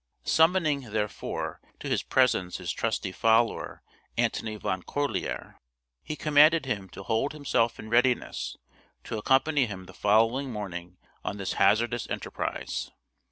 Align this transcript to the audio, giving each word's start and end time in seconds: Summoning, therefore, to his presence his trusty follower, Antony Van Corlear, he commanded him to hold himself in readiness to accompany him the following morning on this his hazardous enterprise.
Summoning, 0.25 0.89
therefore, 0.91 1.61
to 1.79 1.87
his 1.87 2.01
presence 2.01 2.57
his 2.57 2.71
trusty 2.71 3.11
follower, 3.11 3.83
Antony 4.17 4.55
Van 4.55 4.81
Corlear, 4.81 5.59
he 6.01 6.15
commanded 6.15 6.65
him 6.65 6.89
to 6.89 7.03
hold 7.03 7.33
himself 7.33 7.77
in 7.77 7.87
readiness 7.87 8.57
to 9.03 9.19
accompany 9.19 9.67
him 9.67 9.85
the 9.85 9.93
following 9.93 10.51
morning 10.51 10.97
on 11.23 11.37
this 11.37 11.49
his 11.51 11.57
hazardous 11.59 12.09
enterprise. 12.09 12.89